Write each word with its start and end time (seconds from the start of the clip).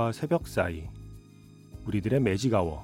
밤과 0.00 0.12
새벽 0.12 0.48
사이 0.48 0.88
우리들의 1.84 2.20
매직아워 2.20 2.82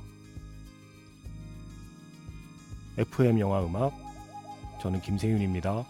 FM 2.98 3.40
영화 3.40 3.64
음악 3.64 3.94
저는 4.82 5.00
김세윤입니다. 5.00 5.86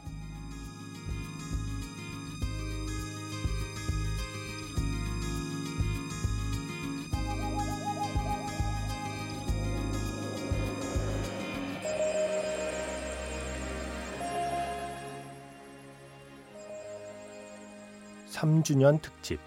(3주년) 18.31 19.03
특집 19.03 19.41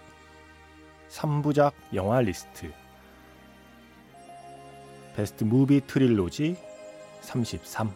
3부작 1.10 1.72
영화 1.94 2.20
리스트 2.20 2.72
베스트 5.16 5.44
무비 5.44 5.80
트릴로지 5.86 6.56
33 7.20 7.90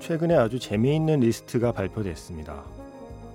최근에 0.00 0.34
아주 0.36 0.58
재미있는 0.58 1.20
리스트가 1.20 1.72
발표됐습니다. 1.72 2.62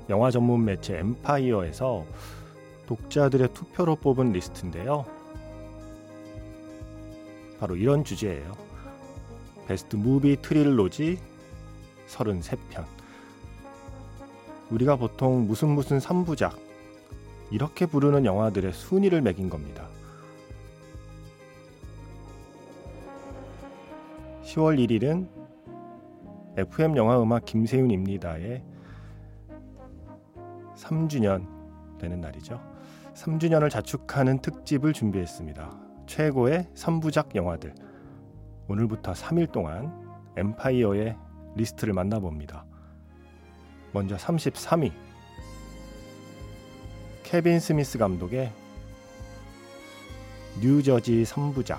영화 0.09 0.29
전문 0.29 0.65
매체 0.65 0.99
엠파이어에서 0.99 2.05
독자들의 2.85 3.53
투표로 3.53 3.95
뽑은 3.95 4.33
리스트인데요. 4.33 5.18
바로 7.59 7.75
이런 7.75 8.03
주제예요. 8.03 8.53
Best 9.67 9.95
movie 9.95 10.41
trilogy 10.41 11.19
33편. 12.07 12.85
우리가 14.71 14.95
보통 14.95 15.45
무슨 15.47 15.69
무슨 15.69 15.99
3부작 15.99 16.57
이렇게 17.51 17.85
부르는 17.85 18.25
영화들의 18.25 18.71
순위를 18.73 19.21
매긴 19.21 19.49
겁니다. 19.49 19.87
10월 24.43 24.79
1일은 24.79 25.27
FM 26.57 26.97
영화 26.97 27.21
음악 27.21 27.45
김세윤입니다의 27.45 28.63
3주년 30.75 31.45
되는 31.99 32.21
날이죠. 32.21 32.59
3주년을 33.13 33.69
자축하는 33.69 34.39
특집을 34.39 34.93
준비했습니다. 34.93 35.88
최고의 36.09 36.67
3부작 36.73 37.35
영화들. 37.35 37.75
오늘부터 38.67 39.13
3일 39.13 39.51
동안 39.51 39.93
엠파이어의 40.37 41.15
리스트를 41.55 41.93
만나봅니다. 41.93 42.65
먼저 43.93 44.15
33위. 44.15 44.91
케빈 47.21 47.59
스미스 47.59 47.99
감독의 47.99 48.51
뉴저지 50.59 51.23
3부작. 51.25 51.77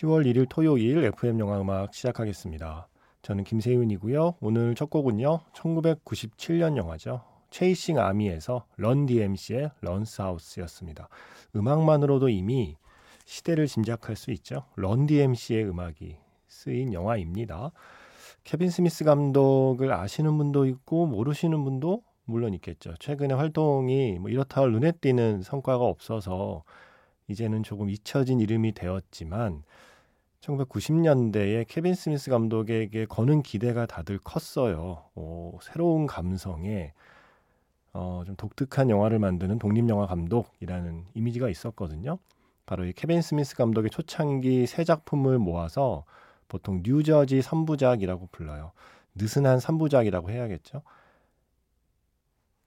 10월 0.00 0.24
1일 0.24 0.46
토요일 0.48 1.04
FM 1.04 1.40
영화 1.40 1.60
음악 1.60 1.92
시작하겠습니다. 1.92 2.88
저는 3.20 3.44
김세윤이고요. 3.44 4.36
오늘 4.40 4.74
첫 4.74 4.88
곡은요. 4.88 5.40
1997년 5.52 6.78
영화죠. 6.78 7.22
체이싱 7.50 7.98
아미에서 7.98 8.64
Run 8.76 9.04
DMC의 9.04 9.72
런스 9.82 10.22
하우스였습니다. 10.22 11.08
음악만으로도 11.54 12.30
이미 12.30 12.78
시대를 13.26 13.66
짐작할 13.66 14.16
수 14.16 14.30
있죠. 14.30 14.64
런 14.76 15.04
DMC의 15.04 15.68
음악이 15.68 16.16
쓰인 16.48 16.94
영화입니다. 16.94 17.70
케빈 18.42 18.70
스미스 18.70 19.04
감독을 19.04 19.92
아시는 19.92 20.38
분도 20.38 20.64
있고 20.64 21.04
모르시는 21.04 21.62
분도 21.62 22.02
물론 22.24 22.54
있겠죠. 22.54 22.94
최근에 23.00 23.34
활동이 23.34 24.18
뭐 24.18 24.30
이렇다 24.30 24.62
할 24.62 24.72
눈에 24.72 24.92
띄는 24.92 25.42
성과가 25.42 25.84
없어서 25.84 26.62
이제는 27.28 27.62
조금 27.64 27.90
잊혀진 27.90 28.40
이름이 28.40 28.72
되었지만 28.72 29.62
1990년대에 30.40 31.66
케빈 31.68 31.94
스미스 31.94 32.30
감독에게 32.30 33.06
거는 33.06 33.42
기대가 33.42 33.86
다들 33.86 34.18
컸어요. 34.18 35.04
오, 35.14 35.58
새로운 35.62 36.06
감성에 36.06 36.92
어, 37.92 38.22
좀 38.24 38.36
독특한 38.36 38.88
영화를 38.88 39.18
만드는 39.18 39.58
독립영화 39.58 40.06
감독이라는 40.06 41.06
이미지가 41.14 41.48
있었거든요. 41.48 42.18
바로 42.64 42.84
이 42.84 42.92
케빈 42.92 43.20
스미스 43.20 43.56
감독의 43.56 43.90
초창기 43.90 44.66
세 44.66 44.84
작품을 44.84 45.38
모아서 45.38 46.04
보통 46.48 46.82
뉴저지 46.84 47.40
3부작이라고 47.40 48.30
불러요. 48.30 48.72
느슨한 49.14 49.58
3부작이라고 49.58 50.30
해야겠죠. 50.30 50.82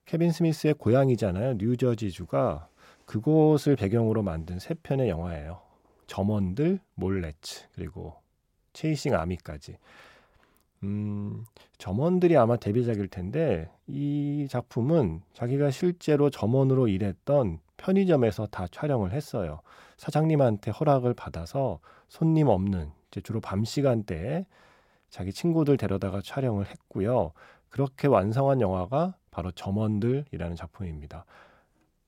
케빈 0.04 0.30
스미스의 0.30 0.74
고향이잖아요. 0.74 1.54
뉴저지주가 1.54 2.68
그곳을 3.06 3.76
배경으로 3.76 4.22
만든 4.22 4.58
세 4.58 4.74
편의 4.74 5.08
영화예요. 5.08 5.63
점원들, 6.06 6.80
몰레츠, 6.94 7.68
그리고 7.74 8.14
체이싱 8.72 9.14
아미까지. 9.14 9.76
음, 10.82 11.46
점원들이 11.78 12.36
아마 12.36 12.56
데뷔작일 12.56 13.08
텐데 13.08 13.70
이 13.86 14.46
작품은 14.50 15.22
자기가 15.32 15.70
실제로 15.70 16.28
점원으로 16.28 16.88
일했던 16.88 17.58
편의점에서 17.78 18.46
다 18.46 18.66
촬영을 18.70 19.12
했어요. 19.12 19.60
사장님한테 19.96 20.70
허락을 20.70 21.14
받아서 21.14 21.80
손님 22.08 22.48
없는 22.48 22.90
이제 23.10 23.20
주로 23.20 23.40
밤 23.40 23.64
시간대에 23.64 24.46
자기 25.08 25.32
친구들 25.32 25.76
데려다가 25.76 26.20
촬영을 26.22 26.66
했고요. 26.66 27.32
그렇게 27.70 28.08
완성한 28.08 28.60
영화가 28.60 29.16
바로 29.30 29.50
점원들이라는 29.52 30.56
작품입니다. 30.56 31.24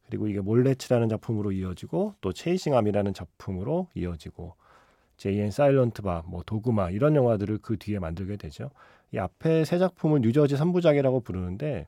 그리고 0.06 0.28
이게 0.28 0.40
몰래츠라는 0.40 1.08
작품으로 1.08 1.52
이어지고 1.52 2.14
또 2.20 2.32
체이싱 2.32 2.67
아미라는 2.67 3.12
작품으로 3.14 3.88
이어지고 3.94 4.54
Jay 5.16 5.33
and 5.33 5.50
Silent 5.50 6.02
Bob, 6.02 6.22
뭐 6.26 6.42
도그마 6.44 6.90
이런 6.90 7.16
영화들을 7.16 7.58
그 7.58 7.76
뒤에 7.78 7.98
만들게 7.98 8.36
되죠. 8.36 8.70
이 9.12 9.18
앞에 9.18 9.64
세 9.64 9.78
작품을 9.78 10.20
뉴저지 10.20 10.56
3부작이라고 10.56 11.24
부르는데 11.24 11.86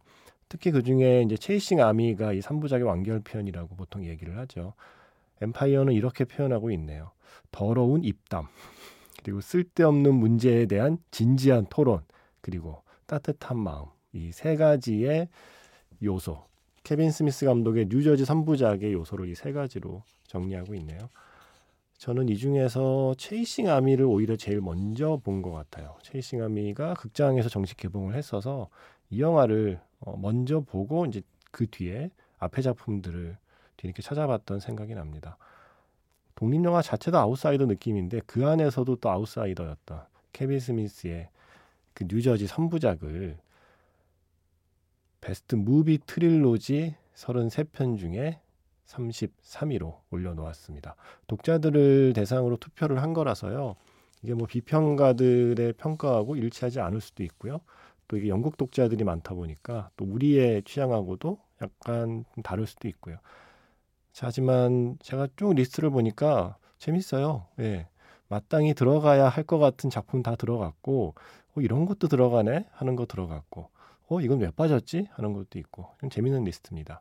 특히 0.48 0.70
그 0.70 0.82
중에 0.82 1.22
이제 1.22 1.36
체이싱 1.36 1.80
아미가 1.80 2.32
이 2.32 2.40
3부작의 2.40 2.86
완결편이라고 2.86 3.76
보통 3.76 4.04
얘기를 4.06 4.38
하죠. 4.38 4.72
엠파이어는 5.42 5.92
이렇게 5.92 6.24
표현하고 6.24 6.70
있네요. 6.72 7.10
더러운 7.52 8.02
입담, 8.02 8.46
그리고 9.22 9.40
쓸데없는 9.40 10.14
문제에 10.14 10.66
대한 10.66 10.98
진지한 11.10 11.66
토론, 11.68 12.00
그리고 12.40 12.82
따뜻한 13.06 13.58
마음. 13.58 13.86
이 14.14 14.30
세 14.32 14.56
가지의 14.56 15.28
요소, 16.02 16.47
케빈 16.84 17.10
스미스 17.10 17.44
감독의 17.46 17.86
뉴저지 17.88 18.24
3부작의 18.24 18.92
요소를 18.92 19.28
이 19.28 19.34
세 19.34 19.52
가지로 19.52 20.02
정리하고 20.26 20.74
있네요. 20.76 20.98
저는 21.98 22.28
이 22.28 22.36
중에서 22.36 23.14
체이싱 23.18 23.68
아미를 23.68 24.04
오히려 24.06 24.36
제일 24.36 24.60
먼저 24.60 25.20
본 25.22 25.42
것 25.42 25.50
같아요. 25.52 25.96
체이싱 26.02 26.42
아미가 26.42 26.94
극장에서 26.94 27.48
정식 27.48 27.76
개봉을 27.76 28.14
했어서 28.14 28.68
이 29.10 29.20
영화를 29.20 29.80
어, 30.00 30.16
먼저 30.16 30.60
보고 30.60 31.06
이제 31.06 31.22
그 31.50 31.66
뒤에 31.66 32.10
앞에 32.38 32.62
작품들을 32.62 33.36
뒤늦게 33.76 34.02
찾아봤던 34.02 34.60
생각이 34.60 34.94
납니다. 34.94 35.36
독립영화 36.36 36.82
자체도 36.82 37.18
아웃사이더 37.18 37.66
느낌인데 37.66 38.20
그 38.26 38.46
안에서도 38.46 38.96
또 38.96 39.10
아웃사이더였던 39.10 40.02
케빈 40.32 40.60
스미스의 40.60 41.28
그 41.94 42.04
뉴저지 42.08 42.46
3부작을 42.46 43.36
best 45.20 45.54
movie 45.54 45.98
trilogy 46.06 46.94
33편 47.14 47.98
중에 47.98 48.40
33위로 48.86 49.98
올려놓았습니다. 50.10 50.96
독자들을 51.26 52.12
대상으로 52.14 52.56
투표를 52.56 53.02
한 53.02 53.12
거라서요. 53.12 53.76
이게 54.22 54.34
뭐 54.34 54.46
비평가들의 54.46 55.74
평가하고 55.74 56.36
일치하지 56.36 56.80
않을 56.80 57.00
수도 57.00 57.22
있고요. 57.24 57.60
또 58.08 58.16
이게 58.16 58.28
영국 58.28 58.56
독자들이 58.56 59.04
많다 59.04 59.34
보니까 59.34 59.90
또 59.96 60.04
우리의 60.06 60.62
취향하고도 60.62 61.38
약간 61.62 62.24
다를 62.42 62.66
수도 62.66 62.88
있고요. 62.88 63.18
자, 64.12 64.26
하지만 64.28 64.96
제가 65.02 65.28
쭉 65.36 65.54
리스트를 65.54 65.90
보니까 65.90 66.56
재밌어요. 66.78 67.46
예. 67.60 67.88
마땅히 68.28 68.74
들어가야 68.74 69.28
할 69.28 69.44
것 69.44 69.58
같은 69.58 69.90
작품 69.90 70.22
다 70.22 70.36
들어갔고 70.36 71.14
어, 71.56 71.60
이런 71.60 71.86
것도 71.86 72.08
들어가네 72.08 72.66
하는 72.72 72.96
거 72.96 73.06
들어갔고 73.06 73.70
어 74.08 74.20
이건 74.20 74.40
왜 74.40 74.50
빠졌지 74.50 75.08
하는 75.12 75.32
것도 75.32 75.58
있고 75.58 75.86
좀 76.00 76.10
재밌는 76.10 76.44
리스트입니다. 76.44 77.00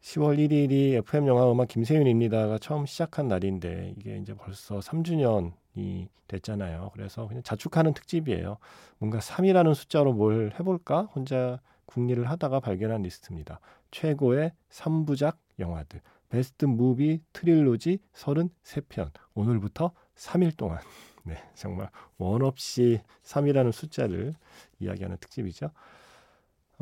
10월 0.00 0.38
1일이 0.38 0.92
FM 0.98 1.26
영화 1.26 1.50
음악 1.50 1.66
김세윤입니다가 1.68 2.58
처음 2.58 2.86
시작한 2.86 3.26
날인데 3.26 3.94
이게 3.96 4.18
이제 4.18 4.34
벌써 4.34 4.78
3주년이 4.78 6.08
됐잖아요. 6.28 6.90
그래서 6.92 7.26
그냥 7.26 7.42
자축하는 7.42 7.92
특집이에요. 7.94 8.58
뭔가 8.98 9.18
3이라는 9.18 9.74
숫자로 9.74 10.12
뭘 10.12 10.52
해볼까 10.60 11.08
혼자 11.14 11.60
궁리를 11.86 12.28
하다가 12.28 12.60
발견한 12.60 13.02
리스트입니다. 13.02 13.60
최고의 13.90 14.52
3부작 14.70 15.36
영화들. 15.58 16.00
best 16.28 16.66
movie 16.66 17.20
trilogy 17.32 17.98
33편. 18.12 19.10
오늘부터 19.34 19.92
3일 20.16 20.56
동안. 20.56 20.78
네, 21.26 21.36
정말 21.54 21.90
원 22.18 22.42
없이 22.42 23.00
3이라는 23.24 23.72
숫자를 23.72 24.34
이야기하는 24.78 25.16
특집이죠. 25.18 25.70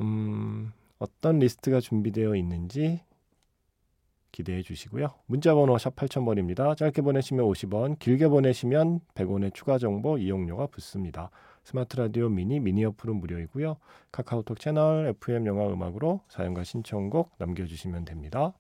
음, 0.00 0.72
어떤 0.98 1.38
리스트가 1.38 1.80
준비되어 1.80 2.36
있는지 2.36 3.00
기대해 4.32 4.62
주시고요. 4.62 5.14
문자 5.26 5.54
번호 5.54 5.78
샵 5.78 5.96
8000번입니다. 5.96 6.76
짧게 6.76 7.02
보내시면 7.02 7.46
50원, 7.46 7.98
길게 7.98 8.28
보내시면 8.28 9.00
100원의 9.14 9.54
추가 9.54 9.78
정보 9.78 10.18
이용료가 10.18 10.66
붙습니다. 10.66 11.30
스마트 11.62 11.96
라디오 11.96 12.28
미니 12.28 12.60
미니 12.60 12.84
어플은 12.84 13.16
무료이고요. 13.16 13.76
카카오톡 14.12 14.60
채널 14.60 15.06
FM 15.06 15.46
영화 15.46 15.72
음악으로 15.72 16.20
사연과 16.28 16.64
신청곡 16.64 17.30
남겨 17.38 17.64
주시면 17.64 18.04
됩니다. 18.04 18.52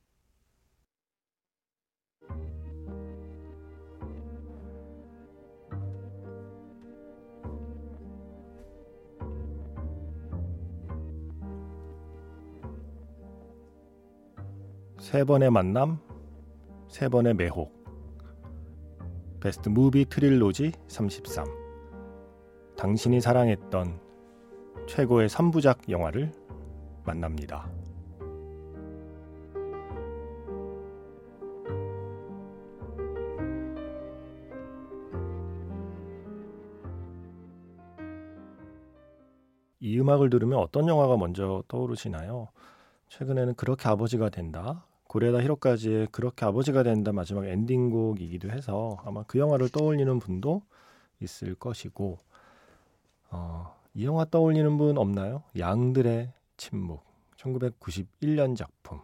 세 15.14 15.22
번의 15.22 15.48
만남, 15.52 16.00
세 16.88 17.08
번의 17.08 17.34
매혹. 17.34 17.72
베스트 19.38 19.68
무비 19.68 20.06
트릴로지 20.06 20.72
33. 20.88 21.46
당신이 22.76 23.20
사랑했던 23.20 24.00
최고의 24.88 25.28
3부작 25.28 25.88
영화를 25.88 26.32
만납니다. 27.04 27.70
이 39.78 40.00
음악을 40.00 40.28
들으면 40.28 40.58
어떤 40.58 40.88
영화가 40.88 41.16
먼저 41.18 41.62
떠오르시나요? 41.68 42.48
최근에는 43.10 43.54
그렇게 43.54 43.88
아버지가 43.88 44.30
된다. 44.30 44.84
고레다 45.14 45.42
히로까지의 45.42 46.08
그렇게 46.10 46.44
아버지가 46.44 46.82
된다 46.82 47.12
마지막 47.12 47.46
엔딩곡이기도 47.46 48.50
해서 48.50 49.00
아마 49.04 49.22
그 49.22 49.38
영화를 49.38 49.68
떠올리는 49.68 50.18
분도 50.18 50.62
있을 51.20 51.54
것이고 51.54 52.18
어, 53.30 53.76
이 53.94 54.04
영화 54.06 54.24
떠올리는 54.24 54.76
분 54.76 54.98
없나요? 54.98 55.44
양들의 55.56 56.32
침묵 56.56 57.04
1991년 57.36 58.56
작품 58.56 59.02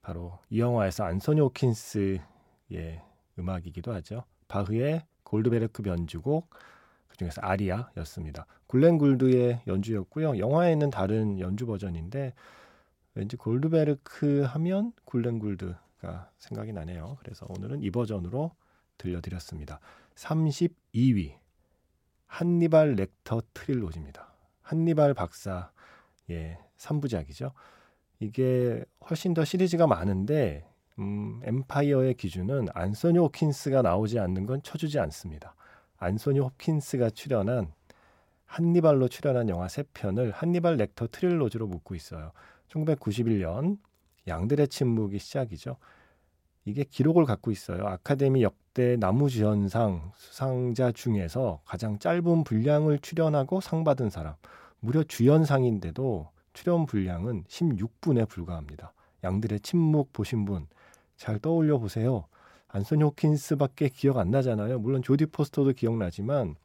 바로 0.00 0.38
이 0.48 0.60
영화에서 0.60 1.04
안소니 1.04 1.42
호킨스의 1.42 2.22
음악이기도 3.38 3.92
하죠. 3.92 4.24
바흐의 4.48 5.04
골드베르크 5.24 5.82
변주곡 5.82 6.48
그중에서 7.08 7.42
아리아였습니다. 7.42 8.46
굴렌 8.66 8.96
굴드의 8.96 9.60
연주였고요. 9.66 10.38
영화에는 10.38 10.88
다른 10.88 11.38
연주 11.38 11.66
버전인데 11.66 12.32
왠지 13.14 13.36
골드베르크 13.36 14.42
하면 14.42 14.92
굴렌굴드가 15.04 16.30
생각이 16.38 16.72
나네요. 16.72 17.16
그래서 17.20 17.46
오늘은 17.48 17.82
이 17.82 17.90
버전으로 17.90 18.52
들려드렸습니다. 18.98 19.80
32위 20.14 21.34
한니발 22.26 22.94
렉터 22.94 23.42
트릴로지입니다. 23.54 24.32
한니발 24.62 25.14
박사의 25.14 26.58
3부작이죠. 26.76 27.52
이게 28.20 28.84
훨씬 29.08 29.34
더 29.34 29.44
시리즈가 29.44 29.86
많은데 29.86 30.68
음, 30.98 31.40
엠파이어의 31.44 32.14
기준은 32.14 32.68
안소니 32.74 33.18
호킨스가 33.18 33.82
나오지 33.82 34.18
않는 34.18 34.46
건 34.46 34.62
쳐주지 34.62 34.98
않습니다. 35.00 35.54
안소니 35.96 36.38
호킨스가 36.38 37.10
출연한 37.10 37.72
한니발로 38.46 39.08
출연한 39.08 39.48
영화 39.48 39.66
3편을 39.66 40.32
한니발 40.34 40.76
렉터 40.76 41.08
트릴로지로 41.10 41.66
묶고 41.66 41.94
있어요. 41.94 42.32
1991년 42.70 43.78
양들의 44.26 44.68
침묵이 44.68 45.18
시작이죠. 45.18 45.76
이게 46.64 46.84
기록을 46.84 47.24
갖고 47.24 47.50
있어요. 47.50 47.86
아카데미 47.86 48.42
역대 48.42 48.96
나무주연상 48.96 50.12
수상자 50.14 50.92
중에서 50.92 51.62
가장 51.64 51.98
짧은 51.98 52.44
분량을 52.44 52.98
출연하고 52.98 53.60
상 53.60 53.84
받은 53.84 54.10
사람. 54.10 54.34
무려 54.78 55.02
주연상인데도 55.02 56.30
출연 56.52 56.86
분량은 56.86 57.44
16분에 57.44 58.28
불과합니다. 58.28 58.92
양들의 59.24 59.60
침묵 59.60 60.12
보신 60.12 60.44
분 60.44 60.66
잘 61.20 61.38
떠올려 61.38 61.76
보세요. 61.76 62.24
안소니 62.68 63.02
호킨스밖에 63.02 63.90
기억 63.90 64.16
안 64.16 64.30
나잖아요. 64.30 64.78
물론 64.78 65.02
조디 65.02 65.26
포스터도 65.26 65.74
기억나지만 65.74 66.56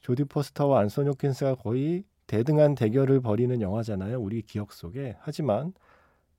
조디 0.00 0.24
포스터와 0.24 0.80
안소니 0.80 1.10
호킨스가 1.10 1.54
거의 1.54 2.02
대등한 2.26 2.74
대결을 2.74 3.20
벌이는 3.20 3.60
영화잖아요. 3.60 4.20
우리 4.20 4.42
기억 4.42 4.72
속에. 4.72 5.16
하지만 5.20 5.72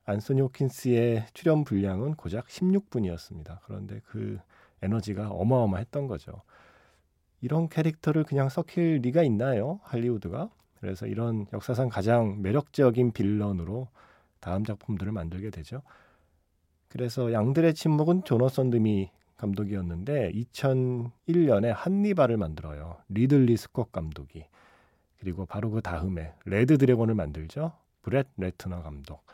안소니 0.06 0.42
호킨스의 0.42 1.28
출연 1.34 1.64
분량은 1.64 2.16
고작 2.16 2.48
16분이었습니다. 2.48 3.60
그런데 3.66 4.02
그 4.06 4.40
에너지가 4.82 5.30
어마어마했던 5.30 6.08
거죠. 6.08 6.42
이런 7.42 7.70
캐릭터를 7.70 8.24
그냥 8.24 8.50
썩힐 8.50 9.00
리가 9.02 9.24
있나요? 9.24 9.80
할리우드가? 9.84 10.50
그래서 10.80 11.08
이런 11.08 11.48
역사상 11.54 11.90
가장 11.90 12.42
매력적인 12.42 13.12
빌런으로 13.12 13.88
다음 14.40 14.64
작품들을 14.64 15.12
만들게 15.12 15.50
되죠. 15.50 15.82
그래서 16.88 17.34
양들의 17.34 17.74
침묵은 17.74 18.24
조너선 18.24 18.70
드미 18.70 19.12
감독이었는데 19.38 20.32
2001년에 20.32 21.74
한니발을 21.76 22.38
만들어요. 22.38 22.98
리들리 23.10 23.58
스콧 23.58 23.92
감독이. 23.92 24.46
그리고 25.26 25.48
바로 25.48 25.72
그 25.72 25.82
다음에 25.82 26.36
레드 26.46 26.78
드래곤을 26.78 27.16
만들죠. 27.16 27.72
브렛 28.04 28.28
레트너 28.38 28.84
감독. 28.84 29.26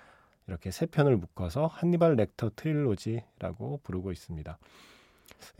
이렇게 0.47 0.71
세 0.71 0.85
편을 0.85 1.17
묶어서 1.17 1.67
한니발 1.67 2.15
렉터 2.15 2.51
trilogy라고 2.55 3.81
부르고 3.83 4.13
있습니다. 4.13 4.57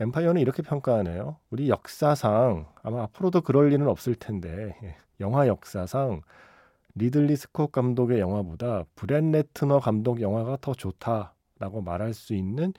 엠파이어는 0.00 0.40
이렇게 0.40 0.62
평가하네요. 0.62 1.36
우리 1.50 1.68
역사상 1.68 2.64
아마 2.82 3.02
앞으로도 3.02 3.42
그럴 3.42 3.74
일은 3.74 3.86
없을 3.88 4.14
텐데 4.14 4.74
예, 4.82 4.96
영화 5.20 5.46
역사상 5.46 6.22
리들리 6.94 7.36
스콧 7.36 7.70
감독의 7.70 8.18
영화보다 8.18 8.84
브렛 8.94 9.22
레트너 9.22 9.80
감독 9.80 10.22
영화가 10.22 10.56
더 10.62 10.72
좋다라고 10.72 11.82
말할 11.84 12.14
수 12.14 12.32
있는 12.32 12.72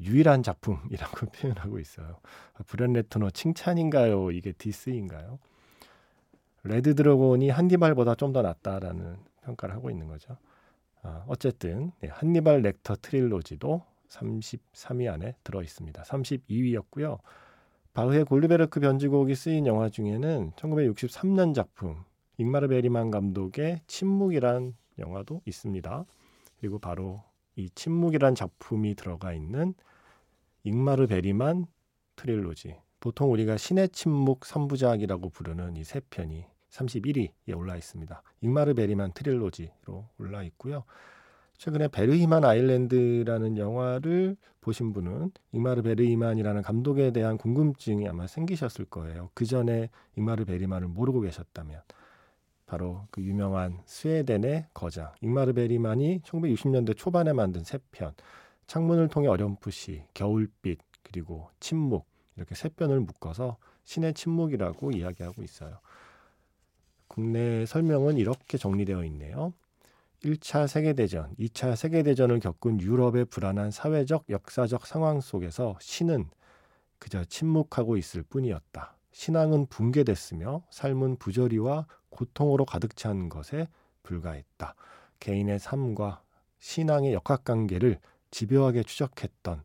유일한 0.00 0.42
작품이라고 0.42 1.26
표현하고 1.30 1.78
있어요. 1.78 2.18
브렛 2.66 2.90
레트너 2.90 3.30
칭찬인가요? 3.30 4.32
이게 4.32 4.50
diss인가요? 4.50 5.38
레드 6.64 6.94
드래곤이 6.94 7.50
한니발보다 7.50 8.14
좀 8.14 8.32
더 8.32 8.42
낫다라는 8.42 9.16
평가를 9.42 9.74
하고 9.74 9.90
있는 9.90 10.06
거죠. 10.08 10.36
아, 11.02 11.24
어쨌든 11.26 11.90
네, 12.00 12.08
한니발 12.08 12.62
렉터 12.62 12.96
trilogy도 13.02 13.82
33위 14.08 15.12
안에 15.12 15.34
들어 15.42 15.62
있습니다. 15.62 16.02
32위였고요. 16.02 17.18
바흐의 17.94 18.24
골드베르크 18.24 18.80
변주곡이 18.80 19.34
쓰인 19.34 19.66
영화 19.66 19.88
중에는 19.88 20.52
1963년 20.56 21.54
작품 21.54 22.04
잉마르 22.38 22.68
베리만 22.68 23.10
감독의 23.10 23.80
침묵이란 23.86 24.74
영화도 24.98 25.42
있습니다. 25.44 26.04
그리고 26.60 26.78
바로 26.78 27.22
이 27.56 27.68
침묵이란 27.74 28.34
작품이 28.34 28.94
들어가 28.94 29.32
있는 29.32 29.74
잉마르 30.64 31.06
베리만 31.08 31.66
trilogy 32.16 32.76
보통 33.00 33.32
우리가 33.32 33.56
신의 33.56 33.88
침묵 33.90 34.40
3부작이라고 34.40 35.32
부르는 35.32 35.76
이 35.76 35.82
세 35.84 36.00
편이 36.08 36.46
31위에 36.72 37.56
올라 37.56 37.76
있습니다. 37.76 38.22
잉마르 38.40 38.74
베리만 38.74 39.12
trilogy로 39.12 40.08
올라 40.18 40.42
있고요. 40.44 40.84
최근에 41.58 41.88
베르히만 41.88 42.44
아일랜드라는 42.44 43.56
영화를 43.56 44.36
보신 44.60 44.92
분은 44.92 45.30
잉마르 45.52 45.82
베르히만이라는 45.82 46.62
감독에 46.62 47.12
대한 47.12 47.36
궁금증이 47.38 48.08
아마 48.08 48.26
생기셨을 48.26 48.86
거예요. 48.86 49.30
그 49.34 49.44
전에 49.44 49.90
잉마르 50.16 50.44
베리만을 50.44 50.88
모르고 50.88 51.20
계셨다면 51.20 51.82
바로 52.66 53.06
그 53.10 53.22
유명한 53.22 53.80
스웨덴의 53.84 54.66
거장 54.74 55.12
잉마르 55.20 55.52
베리만이 55.52 56.20
1960년대 56.20 56.96
초반에 56.96 57.32
만든 57.32 57.62
세 57.62 57.78
편 57.92 58.14
창문을 58.66 59.08
통해 59.08 59.28
어렴풋이 59.28 60.04
겨울빛 60.14 60.78
그리고 61.02 61.50
침묵 61.60 62.06
이렇게 62.36 62.54
세 62.54 62.68
편을 62.70 63.00
묶어서 63.00 63.58
신의 63.84 64.14
침묵이라고 64.14 64.92
이야기하고 64.92 65.42
있어요. 65.42 65.78
국내 67.12 67.66
설명은 67.66 68.16
이렇게 68.16 68.56
정리되어 68.56 69.04
있네요. 69.04 69.52
1차 70.24 70.66
세계대전, 70.66 71.34
2차 71.38 71.76
세계대전을 71.76 72.40
겪은 72.40 72.80
유럽의 72.80 73.26
불안한 73.26 73.70
사회적, 73.70 74.24
역사적 74.30 74.86
상황 74.86 75.20
속에서 75.20 75.76
신은 75.78 76.30
그저 76.98 77.22
침묵하고 77.26 77.98
있을 77.98 78.22
뿐이었다. 78.22 78.96
신앙은 79.10 79.66
붕괴됐으며 79.66 80.62
삶은 80.70 81.16
부조리와 81.16 81.86
고통으로 82.08 82.64
가득 82.64 82.96
찬 82.96 83.28
것에 83.28 83.68
불과했다. 84.04 84.74
개인의 85.20 85.58
삶과 85.58 86.22
신앙의 86.60 87.12
역학관계를 87.12 87.98
집요하게 88.30 88.84
추적했던 88.84 89.62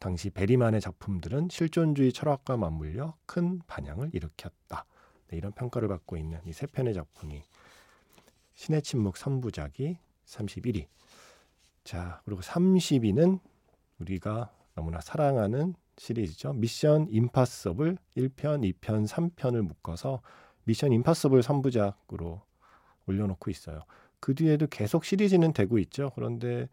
당시 0.00 0.30
베리만의 0.30 0.80
작품들은 0.80 1.48
실존주의 1.48 2.12
철학과 2.12 2.56
맞물려 2.56 3.14
큰 3.26 3.60
반향을 3.68 4.10
일으켰다. 4.12 4.84
네, 5.32 5.38
이런 5.38 5.52
평가를 5.52 5.88
받고 5.88 6.16
있는 6.18 6.38
이 6.46 6.52
세 6.52 6.66
편의 6.66 6.92
작품이 6.92 7.42
신의 8.54 8.82
침묵 8.82 9.14
3부작이 9.14 9.96
31위. 10.26 10.86
자, 11.84 12.20
그리고 12.26 12.42
30위는 12.42 13.40
우리가 13.98 14.52
너무나 14.74 15.00
사랑하는 15.00 15.74
시리즈죠. 15.96 16.52
미션 16.52 17.08
임파서블 17.10 17.96
1편, 18.16 18.72
2편, 18.80 19.08
3편을 19.08 19.62
묶어서 19.62 20.20
미션 20.64 20.92
임파서블 20.92 21.40
3부작으로 21.40 22.42
올려놓고 23.06 23.50
있어요. 23.50 23.80
그 24.20 24.34
뒤에도 24.34 24.66
계속 24.66 25.04
시리즈는 25.04 25.52
되고 25.54 25.78
있죠. 25.78 26.12
그런데 26.14 26.68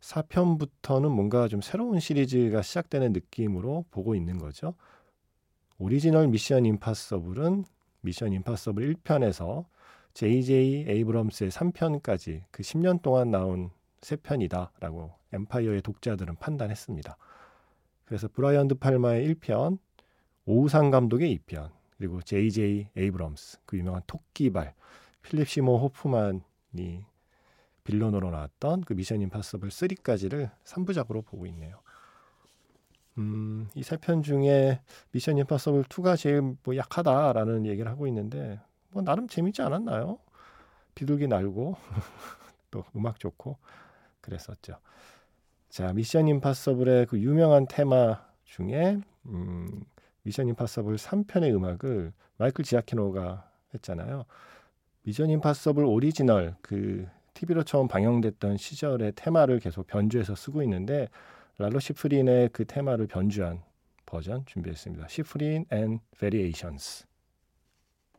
4편부터는 0.00 1.08
뭔가 1.08 1.48
좀 1.48 1.62
새로운 1.62 1.98
시리즈가 1.98 2.60
시작되는 2.62 3.12
느낌으로 3.12 3.86
보고 3.90 4.14
있는 4.14 4.38
거죠. 4.38 4.74
오리지널 5.78 6.28
미션 6.28 6.66
임파서블은 6.66 7.64
미션 8.02 8.32
임파서블 8.32 8.94
1편에서 8.94 9.64
JJ 10.14 10.84
에이브럼스의 10.88 11.50
3편까지 11.50 12.42
그 12.50 12.62
10년 12.62 13.00
동안 13.00 13.30
나온 13.30 13.70
3편이다라고 14.02 15.12
엠파이어의 15.32 15.82
독자들은 15.82 16.36
판단했습니다. 16.36 17.16
그래서 18.04 18.28
브라이언 18.28 18.68
드 18.68 18.74
팔마의 18.74 19.34
1편, 19.34 19.78
오우삼 20.44 20.90
감독의 20.90 21.38
2편, 21.38 21.70
그리고 21.96 22.20
JJ 22.20 22.88
에이브럼스 22.96 23.60
그 23.64 23.78
유명한 23.78 24.02
토끼발 24.06 24.74
필립 25.22 25.48
시모어 25.48 25.78
호프만이 25.78 27.06
villain으로 27.84 28.30
나왔던 28.30 28.82
그 28.82 28.92
미션 28.92 29.22
임파서블 29.22 29.68
3까지를 29.68 30.50
3부작으로 30.64 31.24
보고 31.24 31.46
있네요. 31.46 31.80
음, 33.18 33.68
이 33.74 33.80
세 33.82 33.98
편 33.98 34.22
중에 34.22 34.80
미션 35.12 35.36
임파서블 35.38 35.84
2가 35.84 36.16
제일 36.16 36.40
뭐 36.64 36.76
약하다라는 36.76 37.66
얘기를 37.66 37.90
하고 37.90 38.06
있는데 38.06 38.60
뭐 38.90 39.02
나름 39.02 39.28
재밌지 39.28 39.62
않았나요? 39.62 40.18
비둘기 40.94 41.28
날고 41.28 41.76
또 42.70 42.84
음악 42.96 43.18
좋고 43.18 43.56
그랬었죠. 44.20 44.76
자, 45.68 45.92
미션 45.92 46.28
임파서블의 46.28 47.06
그 47.06 47.18
유명한 47.18 47.66
테마 47.68 48.22
중에 48.44 49.00
음, 49.26 49.84
미션 50.22 50.48
임파서블 50.48 50.96
3편의 50.96 51.54
음악을 51.54 52.12
마이클 52.36 52.64
지아키노가 52.64 53.50
했잖아요. 53.74 54.24
미션 55.02 55.30
임파서블 55.30 55.84
오리지널 55.84 56.56
그 56.62 57.06
TV로 57.34 57.62
처음 57.64 57.88
방영됐던 57.88 58.56
시절의 58.58 59.12
테마를 59.16 59.58
계속 59.60 59.86
변주해서 59.86 60.34
쓰고 60.34 60.62
있는데 60.62 61.08
랄로 61.62 61.78
시프린의 61.78 62.48
그 62.52 62.64
테마를 62.64 63.06
변주한 63.06 63.62
버전 64.04 64.44
준비했습니다. 64.46 65.06
Schifrin 65.06 65.64
and 65.70 66.00
Variations. 66.18 67.06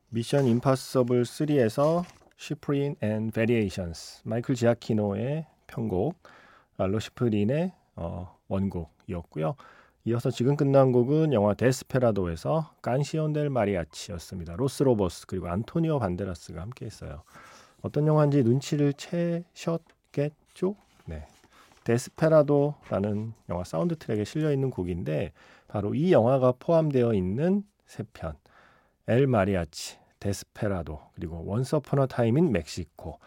미션 0.08 0.46
임파서블 0.46 1.24
3에서 1.24 2.06
Schifrin 2.38 2.96
and 3.02 3.32
Variations. 3.32 4.22
마이클 4.24 4.56
지아키노의 4.56 5.46
편곡, 5.68 6.16
랄로 6.78 7.00
시프린의 7.00 7.74
어, 7.98 8.34
원곡이었고요. 8.48 9.58
이어서 10.06 10.32
지금 10.32 10.56
끝난 10.56 10.94
곡은 10.94 11.34
영화 11.34 11.54
데스페라도에서 11.54 12.76
Canción 12.82 13.34
del 13.34 13.50
Mariachi였습니다. 13.50 14.56
로스 14.56 14.84
로보스 14.84 15.28
그리고 15.28 15.50
안토니오 15.50 16.00
반데라스가 16.00 16.62
함께 16.62 16.86
했어요. 16.86 17.24
어떤 17.82 18.08
영화인지 18.08 18.42
눈치를 18.44 18.94
채셨겠죠? 18.94 20.78
네. 21.86 21.94
데스페라도라는 21.94 23.34
영화 23.50 23.64
사운드 23.64 23.96
트랙에 23.98 24.24
실려 24.24 24.52
있는 24.52 24.70
곡인데 24.70 25.34
바로 25.68 25.94
이 25.96 26.12
영화가 26.12 26.54
포함되어 26.60 27.14
있는 27.14 27.64
세 27.86 28.04
편. 28.14 28.36
엘 29.08 29.28
마리아치, 29.28 29.98
데스페라도, 30.20 31.00
그리고 31.16 31.44
Once 31.46 31.80
Upon 31.82 32.08
a 32.08 32.14
Time 32.14 32.38
in 32.38 32.52
Mexico. 32.52 33.20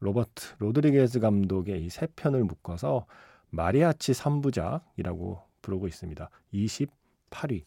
로버트 0.00 0.54
로드리게즈 0.58 1.20
감독의 1.20 1.84
이 1.84 1.88
세 1.90 2.06
편을 2.16 2.44
묶어서 2.44 3.04
마리아치 3.50 4.12
3부작이라고 4.12 5.42
부르고 5.62 5.86
있습니다. 5.88 6.30
28위. 6.54 7.64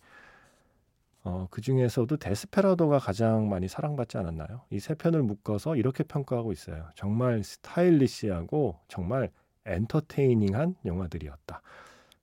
어, 1.23 1.47
그 1.51 1.61
중에서도 1.61 2.17
데스페라도가 2.17 2.97
가장 2.99 3.47
많이 3.49 3.67
사랑받지 3.67 4.17
않았나요? 4.17 4.61
이 4.71 4.79
세 4.79 4.95
편을 4.95 5.21
묶어서 5.23 5.75
이렇게 5.75 6.03
평가하고 6.03 6.51
있어요. 6.51 6.87
정말 6.95 7.43
stylish하고 7.43 8.79
정말 8.87 9.29
entertaining한 9.65 10.75
영화들이었다. 10.85 11.61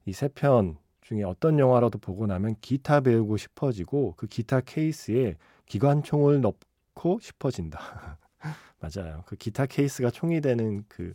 이 0.05 0.11
세 0.11 0.29
편 0.29 0.77
중에 1.01 1.23
어떤 1.23 1.59
영화라도 1.59 1.97
보고 1.99 2.27
나면 2.27 2.55
기타 2.61 3.01
배우고 3.01 3.37
싶어지고 3.37 4.13
그 4.17 4.27
기타 4.27 4.61
케이스에 4.61 5.35
기관총을 5.65 6.41
넣고 6.41 7.19
싶어진다. 7.21 8.17
맞아요. 8.79 9.23
그 9.25 9.35
기타 9.35 9.65
케이스가 9.65 10.11
총이 10.11 10.41
되는 10.41 10.83
그 10.87 11.13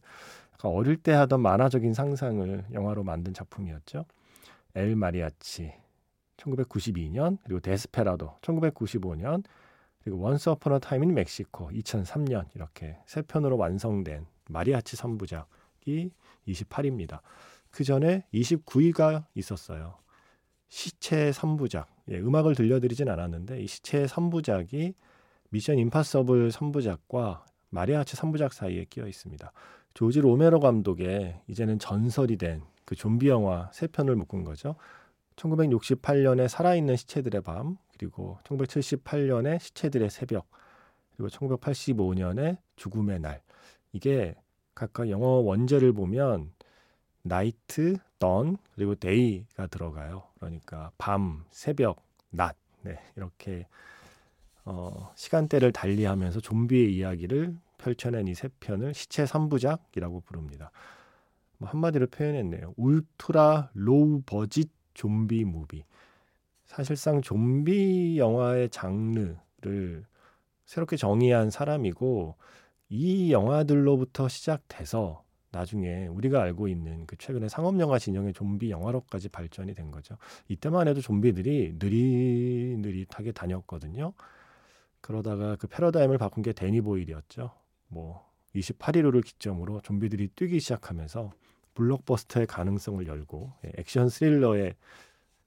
어릴 0.63 0.97
때 0.97 1.13
하던 1.13 1.41
만화적인 1.43 1.93
상상을 1.95 2.65
영화로 2.73 3.05
만든 3.05 3.35
작품이었죠. 3.35 4.07
엘 4.75 4.97
마리아치 4.97 5.73
1992년 6.39 7.39
그리고 7.45 7.61
데스페라도 7.61 8.37
1995년 8.41 9.45
그리고 10.03 10.21
Once 10.21 10.49
Upon 10.51 10.79
a 10.81 10.86
Time 10.86 11.05
in 11.05 11.15
Mexico 11.15 11.71
2003년 11.71 12.47
이렇게 12.55 12.99
세 13.07 13.23
편으로 13.23 13.57
완성된 13.59 14.27
마리아치 14.49 14.97
3부작이 14.97 15.45
28위입니다. 15.87 17.21
그 17.71 17.85
전에 17.85 18.25
29위가 18.33 19.25
있었어요. 19.35 19.99
시체 20.69 21.31
3부작. 21.31 21.87
예, 22.11 22.19
음악을 22.19 22.55
들려드리진 22.55 23.09
않았는데 23.09 23.63
이 23.63 23.67
시체 23.67 24.05
3부작이 24.05 24.95
미션 25.51 25.79
임파서블 25.79 26.51
3부작과 26.51 27.45
마리아치 27.71 28.17
3부작 28.17 28.53
사이에 28.53 28.85
끼어 28.85 29.07
있습니다. 29.07 29.53
조지 29.95 30.21
로메로 30.21 30.61
감독의 30.61 31.41
이제는 31.49 31.79
전설이 31.79 32.37
된 32.37 32.75
그 32.85 32.95
좀비 32.95 33.29
영화 33.29 33.71
세 33.73 33.87
편을 33.87 34.15
묶은 34.17 34.45
거죠. 34.45 34.77
1968년에 35.37 36.49
살아있는 36.49 36.97
시체들의 36.97 37.41
밤, 37.43 37.77
그리고 37.93 38.39
1978년에 38.45 39.59
시체들의 39.59 40.11
새벽, 40.11 40.49
그리고 41.17 41.29
1985년에 41.29 42.59
죽음의 42.77 43.21
날. 43.21 43.43
이게 43.93 44.35
각각 44.75 45.09
영어 45.11 45.27
원제를 45.27 45.93
보면 45.93 46.53
Night, 47.23 47.97
Dawn, 48.19 48.57
그리고 48.75 48.95
Day가 48.95 49.67
들어가요. 49.69 50.25
그러니까 50.39 50.91
밤, 50.99 51.45
새벽, 51.51 52.03
낮. 52.31 52.57
네, 52.83 52.99
이렇게 53.17 53.67
어, 54.65 55.13
시간대를 55.15 55.73
달리하면서 55.73 56.41
좀비의 56.41 56.95
이야기를 56.95 57.57
펼쳐낸 57.79 58.29
이 58.29 58.35
세 58.35 58.49
편을 58.61 58.95
시체 58.95 59.25
3부작이라고 59.25 60.25
부릅니다. 60.25 60.71
뭐 61.59 61.69
한마디로 61.69 62.09
표현했네요. 62.09 62.75
ultra 62.77 63.71
low 63.75 64.23
budget 64.27 64.71
zombie 64.95 65.45
movie. 65.45 65.85
사실상 66.67 67.21
좀비 67.21 68.19
영화의 68.19 68.71
장르를 68.71 70.05
새롭게 70.67 70.97
정의한 70.97 71.51
사람이고 71.51 72.37
이 72.89 73.33
영화들로부터 73.33 74.29
시작돼서 74.29 75.25
나중에 75.51 76.07
우리가 76.09 76.43
알고 76.43 76.69
있는 76.69 77.07
그 77.07 77.17
최근에 77.17 77.49
상업 77.49 77.79
영화 77.81 77.99
진영의 77.99 78.33
좀비 78.33 78.71
영화로까지 78.71 79.29
발전이 79.29 79.75
된 79.75 79.91
거죠. 79.91 80.17
이때만 80.49 80.89
해도 80.89 81.01
좀비들이 81.01 81.77
느릿느릿하게 81.79 83.33
다녔거든요. 83.33 84.13
그러다가 85.01 85.57
그 85.57 85.67
패러다임을 85.67 86.19
바꾼 86.19 86.43
게 86.43 86.53
데니 86.53 86.81
보일이었죠. 86.81 87.53
뭐 87.89 88.29
28일호를 88.57 89.25
기점으로 89.25 89.81
좀비들이 89.83 90.29
뛰기 90.29 90.61
시작하면서 90.61 91.33
블록버스터의 91.75 92.47
가능성을 92.47 93.07
열고 93.07 93.53
예, 93.67 93.73
액션 93.77 94.09
스릴러의 94.09 94.75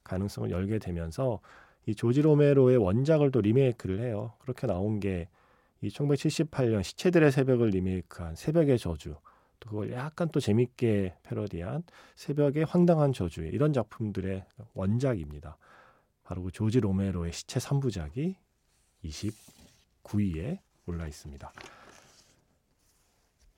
가능성을 0.04 0.50
열게 0.50 0.78
되면서 0.78 1.40
이 1.86 1.94
조지 1.94 2.22
로메로의 2.22 2.76
원작을 2.76 3.30
또 3.30 3.40
리메이크를 3.40 4.00
해요. 4.00 4.32
그렇게 4.38 4.66
나온 4.66 5.00
게 5.00 5.28
이 5.80 5.88
1978년 5.88 6.82
시체들의 6.82 7.30
새벽을 7.30 7.68
리메이크한 7.68 8.34
새벽의 8.34 8.78
저주, 8.78 9.16
또 9.60 9.70
그걸 9.70 9.92
약간 9.92 10.28
또 10.30 10.40
재밌게 10.40 11.14
패러디한 11.22 11.84
새벽의 12.16 12.64
황당한 12.64 13.12
저주 13.12 13.42
이런 13.42 13.72
작품들의 13.72 14.44
원작입니다. 14.74 15.56
바로 16.24 16.42
그 16.42 16.50
조지 16.50 16.80
로메로의 16.80 17.32
시체 17.32 17.60
3부작이 17.60 18.34
29위에 19.04 20.58
올라 20.86 21.06
있습니다. 21.06 21.52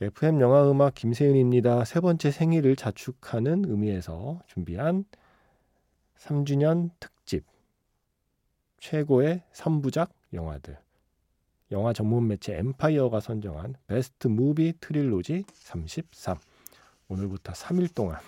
FM 0.02 0.40
영화 0.40 0.70
음악 0.70 0.94
김세윤입니다. 0.94 1.84
세 1.84 2.00
번째 2.00 2.30
생일을 2.30 2.76
자축하는 2.76 3.64
의미에서 3.66 4.40
준비한 4.46 5.04
3주년 6.16 6.90
특집 6.98 7.44
최고의 8.78 9.42
3부작 9.52 10.10
영화들 10.32 10.78
영화 11.72 11.92
전문 11.92 12.26
매체 12.26 12.56
엠파이어가 12.56 13.20
선정한 13.20 13.74
best 13.87 14.26
movie 14.26 14.75
trilogy 14.80 15.44
33 15.52 16.36
오늘부터 17.08 17.52
3일 17.52 17.94
동안 17.94 18.18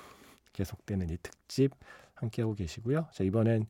계속되는 0.53 1.11
이 1.11 1.17
특집 1.23 1.73
함께하고 2.15 2.55
계시고요. 2.55 3.09
자, 3.13 3.25
이번엔 3.25 3.67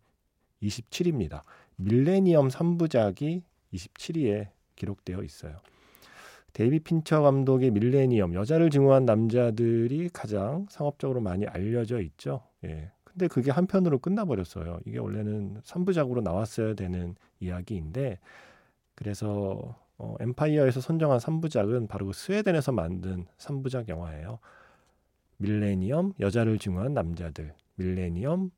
27입니다. 0.62 1.43
밀레니엄 1.76 2.49
3부작이 2.49 3.43
27위에 3.73 4.49
기록되어 4.76 5.23
있어요. 5.23 5.57
데이빗 6.53 6.81
핀처 6.81 7.23
감독의 7.23 7.71
밀레니엄 7.71 8.35
여자를 8.35 8.69
증오한 8.69 9.07
남자들이 9.07 10.11
가장 10.12 10.67
상업적으로 10.69 11.21
많이 11.21 11.47
알려져 11.47 12.00
있죠. 12.02 12.43
예. 12.64 12.93
근데 13.05 13.26
그게 13.26 13.50
한편으로 13.50 13.99
끝나버렸어요. 13.99 14.81
이게 14.85 14.99
원래는 14.99 15.61
3부작으로 15.62 16.23
나왔어야 16.23 16.75
되는 16.75 17.14
이야기인데 17.41 18.19
그래서 18.95 19.77
어, 19.99 20.17
엠파이어에서 20.21 20.81
선정한 20.81 21.19
3부작은 21.19 21.89
바로 21.89 22.07
그 22.07 22.13
스웨덴에서 22.13 22.73
만든 22.73 23.27
3부작 23.39 23.89
영화예요. 23.89 24.39
밀레니엄 25.39 26.15
여자를 26.21 26.59
증오한 26.59 26.95
남자들, 26.95 27.55
밀레니엄 27.77 28.51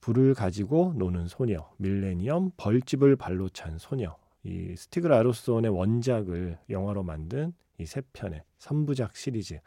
불을 0.00 0.34
가지고 0.34 0.92
노는 0.96 1.28
소녀, 1.28 1.70
밀레니엄 1.78 2.52
벌집을 2.56 3.16
발로 3.16 3.48
찬 3.48 3.78
소녀. 3.78 4.16
이 4.42 4.74
스티그 4.76 5.06
라로손의 5.06 5.70
원작을 5.70 6.58
영화로 6.68 7.02
만든 7.02 7.52
이 7.78 7.84
세 7.86 8.02
편의 8.12 8.42
3부작 8.58 9.14
시리즈. 9.14 9.60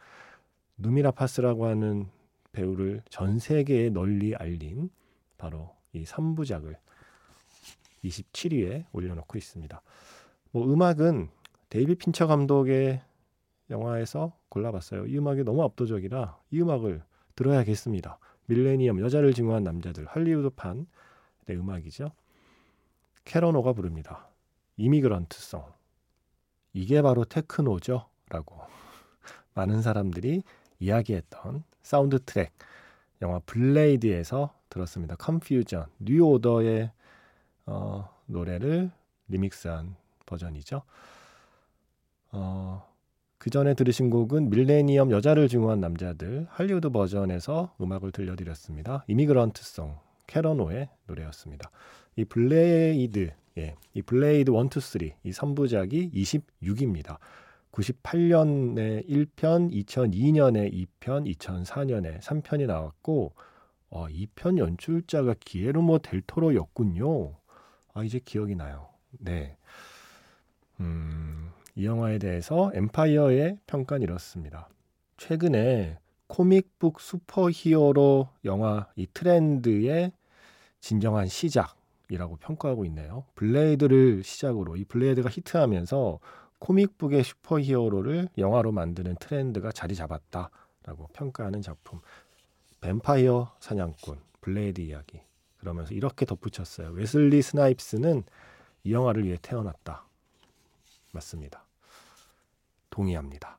누미라 0.76 1.10
파스라고 1.10 1.66
하는 1.66 2.06
배우를 2.52 3.02
전 3.10 3.38
세계에 3.38 3.90
널리 3.90 4.34
알린 4.34 4.90
바로 5.36 5.74
이 5.92 6.04
3부작을 6.04 6.76
27위에 8.04 8.86
올려놓고 8.92 9.38
있습니다. 9.38 9.82
뭐 10.52 10.72
음악은 10.72 11.28
데이빗 11.68 11.94
핀처 11.94 12.26
감독의 12.26 13.02
영화에서 13.70 14.32
골라봤어요. 14.48 15.06
이 15.06 15.18
음악이 15.18 15.44
너무 15.44 15.62
압도적이라 15.64 16.38
이 16.50 16.62
음악을 16.62 17.02
들어야겠습니다. 17.36 18.18
밀레니엄 18.46 19.00
여자를 19.00 19.34
증오한 19.34 19.62
남자들 19.62 20.06
할리우드판 20.06 20.86
의 21.48 21.56
음악이죠. 21.56 22.12
캐런 23.24 23.58
오가 23.58 23.72
부릅니다. 23.72 24.28
Immigrant 24.76 25.33
Song. 25.33 25.64
이게 26.72 27.02
바로 27.02 27.24
테크노죠. 27.24 28.06
라고 28.28 28.60
많은 29.54 29.82
사람들이 29.82 30.42
이야기했던 30.78 31.64
사운드 31.82 32.18
트랙 32.24 32.52
영화 33.22 33.38
블레이드에서 33.40 34.54
들었습니다. 34.68 35.16
Confusion 35.16 35.86
뉴 35.98 36.22
오더의 36.24 36.92
어, 37.68 38.08
노래를 38.26 38.90
리믹스한 39.28 39.94
버전이죠. 40.24 40.82
어, 42.32 42.88
그 43.36 43.50
전에 43.50 43.74
들으신 43.74 44.10
곡은 44.10 44.50
밀레니엄 44.50 45.10
여자를 45.10 45.48
증오한 45.48 45.80
남자들 45.80 46.46
할리우드 46.50 46.90
버전에서 46.90 47.74
음악을 47.80 48.10
들려드렸습니다. 48.12 49.04
Immigrant 49.06 49.68
Song 49.68 49.96
캐런 50.26 50.69
오의 50.69 50.88
노래였습니다. 51.06 51.70
이 52.16 52.24
블레이드, 52.24 53.30
예, 53.58 53.76
이 53.94 54.02
블레이드 54.02 54.50
1, 54.50 54.56
2, 54.56 54.80
3, 54.80 55.00
이 55.24 55.30
3부작이 55.30 56.12
26입니다. 56.12 57.18
98년에 57.70 59.06
1편, 59.08 59.72
2002년에 59.72 60.72
2편, 60.72 61.36
2004년에 61.36 62.20
3편이 62.20 62.66
나왔고 62.66 63.34
어, 63.90 64.06
2편 64.08 64.58
연출자가 64.58 65.34
기예르모 65.40 65.98
델토로였군요. 65.98 67.37
아 67.98 68.04
이제 68.04 68.20
기억이 68.24 68.54
나요. 68.54 68.90
네. 69.10 69.56
음, 70.78 71.50
이 71.74 71.84
영화에 71.84 72.18
대해서 72.18 72.70
엠파이어의 72.72 73.58
평가는 73.66 74.02
이렇습니다. 74.02 74.68
최근에 75.16 75.98
comic 76.28 76.68
book 76.68 77.00
superhero 77.00 78.28
영화 78.44 78.86
이 78.94 79.08
트렌드의 79.12 80.12
진정한 80.78 81.26
시작이라고 81.26 82.36
평가하고 82.36 82.84
있네요. 82.84 83.24
블레이드를 83.34 84.22
시작으로 84.22 84.76
이 84.76 84.84
블레이드가 84.84 85.28
히트하면서 85.28 86.20
comic 86.60 86.89
book의 86.89 87.24
superhero를 87.24 88.28
영화로 88.38 88.70
만드는 88.70 89.16
트렌드가 89.18 89.72
자리 89.72 89.96
잡았다라고 89.96 91.08
평가하는 91.14 91.62
작품. 91.62 91.98
뱀파이어 92.80 93.56
사냥꾼, 93.58 94.20
블레이드 94.40 94.82
이야기. 94.82 95.20
그러면서 95.58 95.94
이렇게 95.94 96.24
덧붙였어요. 96.26 96.90
웨슬리 96.90 97.42
스나이프스는 97.42 98.22
이 98.84 98.92
영화를 98.92 99.24
위해 99.24 99.38
태어났다. 99.42 100.04
맞습니다. 101.12 101.64
동의합니다. 102.90 103.58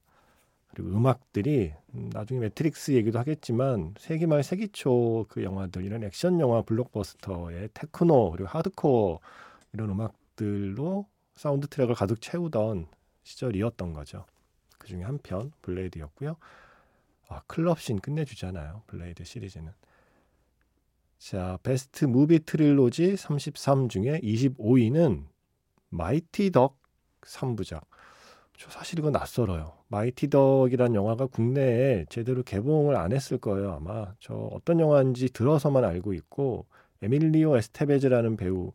그리고 0.73 0.89
음악들이 0.91 1.73
음, 1.95 2.09
나중에 2.13 2.39
매트릭스 2.39 2.91
얘기도 2.91 3.19
하겠지만 3.19 3.95
세기말 3.97 4.43
세기초 4.43 5.25
그 5.29 5.43
영화들 5.43 5.83
이런 5.83 6.03
액션 6.03 6.39
영화 6.39 6.61
블록버스터의 6.61 7.69
테크노 7.73 8.31
그리고 8.31 8.47
하드코어 8.49 9.19
이런 9.73 9.89
음악들로 9.89 11.07
사운드 11.35 11.67
트랙을 11.67 11.95
가득 11.95 12.21
채우던 12.21 12.87
시절이었던 13.23 13.93
거죠. 13.93 14.25
그 14.77 14.87
중에 14.87 15.03
한 15.03 15.17
편 15.19 15.51
블레이드였고요. 15.63 16.35
아, 17.29 17.41
클럽씬 17.47 17.99
끝내주잖아요. 17.99 18.83
블레이드 18.87 19.23
시리즈는. 19.23 19.71
자, 21.19 21.59
best 21.63 22.05
movie 22.05 22.39
trilogy 22.39 23.17
33 23.17 23.89
중에 23.89 24.19
25위는 24.21 25.25
마이티 25.89 26.49
덕 26.51 26.77
3부작. 27.21 27.81
저 28.57 28.69
사실 28.71 28.99
이거 28.99 29.09
낯설어요. 29.11 29.73
마이티 29.89 30.29
덕이란 30.29 30.95
영화가 30.95 31.27
국내에 31.27 32.05
제대로 32.09 32.41
개봉을 32.43 32.95
안 32.95 33.11
했을 33.11 33.37
거예요, 33.37 33.73
아마. 33.73 34.13
저 34.19 34.33
어떤 34.33 34.79
영화인지 34.79 35.29
들어서만 35.31 35.83
알고 35.83 36.13
있고 36.13 36.65
에밀리오 37.01 37.57
에스테베즈라는 37.57 38.37
배우의 38.37 38.71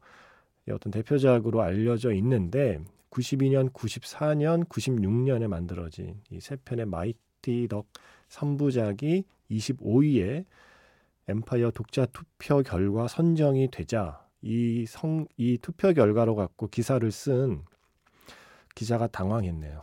어떤 0.72 0.90
대표작으로 0.90 1.62
알려져 1.62 2.12
있는데 2.12 2.78
92년, 3.11 3.72
94년, 3.72 4.68
96년에 4.68 5.46
만들어진 5.48 6.20
이 6.30 6.40
세 6.40 6.57
편의 6.57 6.85
마이티 6.87 7.68
덕 7.68 7.87
3부작이 8.28 9.24
25위에 9.50 10.44
엠파이어 11.28 11.70
독자 11.70 12.06
투표 12.06 12.62
결과 12.62 13.08
선정이 13.08 13.70
되자 13.70 14.24
이 14.42 14.84
성, 14.87 15.26
이 15.37 15.58
투표 15.58 15.92
결과로 15.92 16.34
갖고 16.34 16.68
기사를 16.68 17.10
쓴 17.10 17.64
기자가 18.74 19.06
당황했네요. 19.06 19.82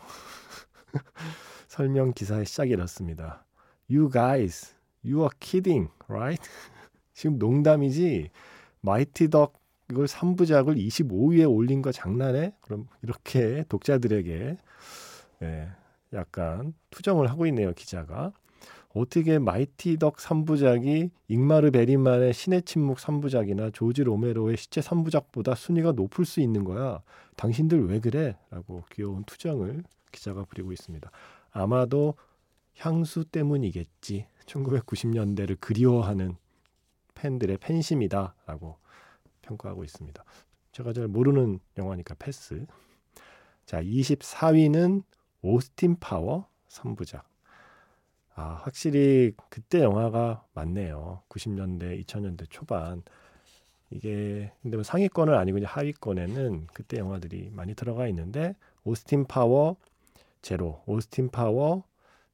설명 1.68 2.14
기사의 2.14 2.46
시작이 2.46 2.72
이렇습니다. 2.72 3.46
You 3.90 4.10
guys, 4.12 4.76
you 5.04 5.22
are 5.22 5.32
kidding, 5.40 5.90
right? 6.08 6.42
지금 7.14 7.40
농담이지. 7.40 8.30
마이티 8.82 9.30
덕 9.30 9.60
이걸 9.90 10.06
3부작을 10.06 10.78
25위에 10.78 11.50
올린 11.50 11.82
거 11.82 11.92
장난해? 11.92 12.54
그럼 12.62 12.88
이렇게 13.02 13.66
독자들에게 13.68 14.58
예, 15.44 15.72
약간 16.14 16.74
투정을 16.92 17.30
하고 17.30 17.46
있네요, 17.48 17.74
기자가. 17.74 18.32
어떻게 18.94 19.40
마이티 19.40 19.98
덕 19.98 20.18
3부작이 20.18 21.12
잉마르 21.30 21.72
베리만의 21.72 22.34
신의 22.34 22.64
침묵 22.64 22.98
3부작이나 22.98 23.74
조지 23.74 24.04
로메로의 24.04 24.58
시체 24.58 24.82
3부작보다 24.82 25.56
순위가 25.56 25.94
높을 25.94 26.26
수 26.26 26.42
있는 26.42 26.64
거야. 26.64 27.02
당신들 27.38 27.88
왜 27.88 28.00
그래? 28.00 28.38
라고 28.50 28.84
귀여운 28.92 29.24
투정을 29.24 29.84
기자가 30.12 30.44
부리고 30.44 30.74
있습니다. 30.74 31.10
아마도 31.52 32.16
향수 32.78 33.24
때문이겠지. 33.24 34.28
1990년대를 34.46 35.58
그리워하는 35.60 36.36
팬들의 37.16 37.58
팬심이다. 37.58 38.36
라고 38.46 38.78
평가하고 39.42 39.84
있습니다. 39.86 40.24
제가 40.74 40.92
잘 40.94 41.08
모르는 41.08 41.60
영화니까 41.78 42.16
패스. 42.20 42.66
자, 43.66 43.82
24위는 43.82 45.04
오스틴 45.42 45.98
파워 46.00 46.48
3부작. 46.68 47.31
아, 48.42 48.60
확실히 48.64 49.34
그때 49.50 49.82
영화가 49.84 50.44
많네요. 50.56 51.22
90년대, 51.30 52.04
2000년대 52.04 52.48
초반. 52.50 53.04
이게 53.92 54.52
근데 54.64 54.78
뭐 54.78 54.84
상위권은 54.84 55.36
아니고 55.36 55.60
이제 55.60 55.68
하위권에는 55.68 56.68
그때 56.74 56.98
영화들이 56.98 57.52
많이 57.54 57.76
들어가 57.76 58.08
있는데 58.08 58.56
오스틴 58.84 59.26
파워 59.26 59.76
제로, 60.42 60.82
오스틴 60.88 61.30
파워 61.30 61.84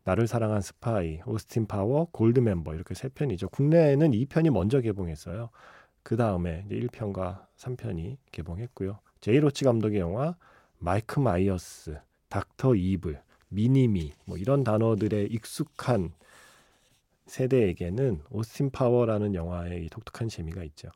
나를 0.06 0.28
사랑한 0.28 0.62
스파이, 0.62 1.20
오스틴 1.26 1.65
파워, 1.65 2.08
골드 2.12 2.39
멤버 2.39 2.74
이렇게 2.74 2.93
세 2.93 3.10
편이죠. 3.10 3.50
국내에는 3.50 4.12
2편이 4.12 4.52
먼저 4.52 4.80
개봉했어요. 4.80 5.50
그 6.04 6.15
다음에 6.15 6.63
이제 6.67 6.80
1편과 6.80 7.48
3편이 7.58 8.15
개봉했고요. 8.32 9.00
제이 9.20 9.39
로치 9.39 9.65
감독의 9.65 10.00
영화 10.00 10.38
마이크 10.78 11.20
마이어스, 11.20 12.00
닥터 12.30 12.76
이블, 12.76 13.20
미니미 13.50 14.14
뭐 14.26 14.38
이런 14.38 14.64
단어들의 14.64 15.28
익숙한 15.28 16.12
세대에게는 17.26 18.22
오스틴 18.30 18.72
파워라는 18.72 19.36
영화의 19.36 19.90
독특한 19.90 20.30
재미가 20.30 20.64
있죠. 20.66 20.90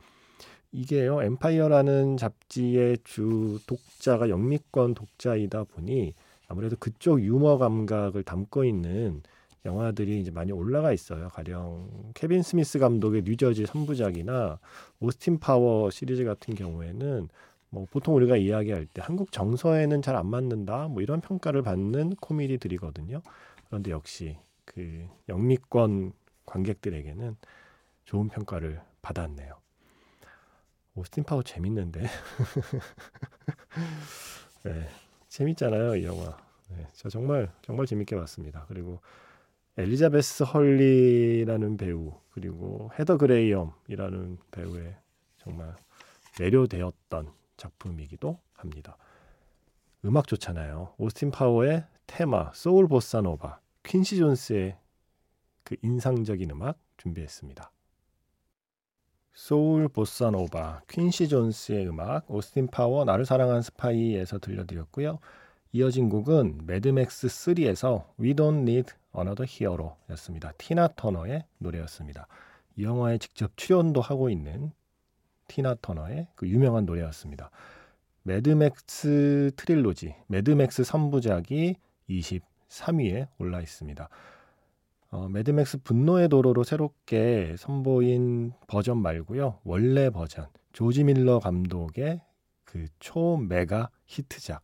이게요, 0.72 1.22
엠파이어라는 1.22 2.16
잡지의 2.16 3.00
주 3.04 3.60
독자가 3.68 4.30
영미권 4.30 4.94
독자이다 4.94 5.66
보니 5.66 6.14
아무래도 6.48 6.78
그쪽 6.80 7.22
유머 7.22 7.58
감각을 7.58 8.24
담고 8.24 8.64
있는 8.64 9.22
영화들이 9.66 10.22
이제 10.22 10.32
많이 10.32 10.52
올라가 10.52 10.92
있어요. 10.92 11.30
가령 11.30 12.12
케빈 12.14 12.42
스미스 12.42 12.80
감독의 12.80 13.24
뉴저지 13.24 13.66
3부작이나 13.66 14.58
오스틴 15.00 15.40
파워 15.40 15.90
시리즈 15.92 16.24
같은 16.24 16.56
경우에는 16.56 17.28
뭐 17.71 17.88
보통 17.91 18.15
우리가 18.15 18.38
이야기할 18.38 18.88
때 18.88 19.03
한국 19.03 19.34
정서에는 19.34 20.03
잘 20.03 20.17
안 20.17 20.27
맞는다 20.27 20.89
뭐 20.89 21.03
이런 21.03 21.21
평가를 21.21 21.63
받는 21.63 22.17
코미디들이거든요. 22.17 23.21
그런데 23.67 23.91
역시 23.91 24.39
그 24.65 25.07
영미권 25.29 26.13
관객들에게는 26.47 27.38
좋은 28.05 28.29
평가를 28.29 28.81
받았네요. 29.01 29.55
오스틴 30.95 31.23
파워 31.23 31.41
재밌는데. 31.43 32.01
네, 34.63 34.88
재밌잖아요, 35.27 35.95
이 35.95 36.05
영화. 36.05 36.38
네, 36.69 36.88
저 36.93 37.10
정말 37.10 37.51
정말 37.62 37.86
재밌게 37.86 38.15
봤습니다. 38.15 38.65
그리고 38.67 38.99
엘리자베스 39.77 40.43
헐리라는 40.43 41.77
배우 41.77 42.13
그리고 42.31 42.91
헤더 42.99 43.17
그레이엄이라는 43.17 44.38
배우의 44.51 44.95
정말 45.39 45.75
매료되었던 46.39 47.31
작품이기도 47.62 48.39
합니다. 48.54 48.97
음악 50.04 50.28
좋잖아요. 50.28 50.95
오스틴 50.97 51.32
파워의 51.32 51.86
테마 52.08 52.52
Soul 52.54 52.88
Bossa 52.88 53.24
Nova, 53.24 53.60
퀸시 53.84 54.17
존스의 54.17 54.78
그 55.63 55.76
인상적인 55.82 56.50
음악 56.50 56.80
준비했습니다. 56.97 57.71
Soul 59.34 59.88
Bossa 59.88 60.35
Nova, 60.35 60.82
퀸시 60.89 61.28
존스의 61.28 61.88
음악, 61.88 62.30
오스틴 62.30 62.67
파워, 62.67 63.06
나를 63.06 63.26
사랑한 63.26 63.62
스파이에서 63.62 64.39
들려드렸고요. 64.39 65.19
이어진 65.71 66.10
곡은 66.10 66.65
매드맥스 66.65 67.28
3에서 67.28 68.06
We 68.19 68.34
Don't 68.34 68.62
Need 68.62 68.91
Another 69.15 69.50
Hero 69.50 69.95
였습니다. 70.10 70.52
티나 70.58 70.89
터너의 70.89 71.45
노래였습니다. 71.60 72.28
이 72.76 72.84
영화에 72.84 73.19
직접 73.19 73.56
출연도 73.56 74.02
하고 74.02 74.30
있는 74.30 74.74
티나 75.52 75.76
터너의 75.82 76.28
그 76.36 76.48
유명한 76.48 76.86
노래였습니다. 76.86 77.52
매드맥스 78.24 79.52
trilogy, 79.58 80.15
매드맥스 80.28 80.84
3부작이 80.84 81.76
23위에 82.10 83.28
올라 83.38 83.60
있습니다. 83.60 84.08
어, 85.10 85.28
매드맥스 85.28 85.80
분노의 85.80 86.30
도로로 86.30 86.64
새롭게 86.64 87.56
선보인 87.58 88.54
버전 88.68 88.98
말고요. 89.00 89.60
원래 89.66 90.10
버전, 90.10 90.48
조지 90.72 91.04
밀러 91.04 91.40
감독의 91.40 92.22
그 92.64 92.86
초메가 93.00 93.90
히트작, 94.06 94.64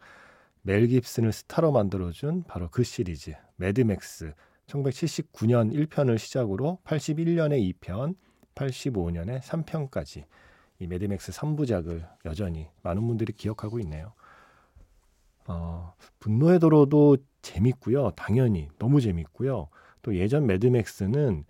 멜 0.62 0.88
깁슨을 0.88 1.34
스타로 1.34 1.74
만들어준 1.74 2.46
바로 2.48 2.70
그 2.70 2.84
시리즈, 2.84 3.34
매드맥스. 3.58 4.34
1979년 4.68 5.74
1편을 5.74 6.18
시작으로 6.18 6.80
81년에 6.86 7.74
2편, 7.82 8.16
85년에 8.56 9.42
3편까지 9.42 10.26
이 10.80 10.88
매드맥스 10.88 11.32
3부작을 11.32 12.08
여전히 12.26 12.68
많은 12.84 13.06
분들이 13.08 13.34
기억하고 13.34 13.80
있네요. 13.80 14.14
어, 15.48 15.94
분노의 16.20 16.60
도로도 16.60 17.18
재밌고요. 17.42 18.12
당연히 18.12 18.68
너무 18.78 19.02
재밌고요. 19.02 19.70
또 20.02 20.16
예전 20.16 20.46
매드맥스는 20.46 21.46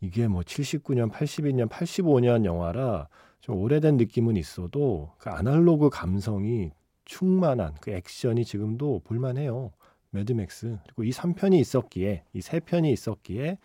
이게 0.00 0.28
뭐 0.28 0.42
79년, 0.42 1.10
82년, 1.10 1.68
85년 1.68 2.44
영화라 2.44 3.08
좀 3.40 3.56
오래된 3.56 3.96
느낌은 3.96 4.36
있어도 4.36 5.12
그 5.18 5.30
아날로그 5.30 5.88
감성이 5.90 6.72
충만한 7.04 7.74
그 7.80 7.92
액션이 7.92 8.44
지금도 8.44 9.02
볼만해요. 9.04 9.72
매드맥스. 10.10 10.78
그리고 10.84 11.04
이 11.04 11.10
3편이 11.10 11.54
있었기에, 11.60 12.24
이 12.32 12.40
3편이 12.40 12.92
있었기에 12.92 13.58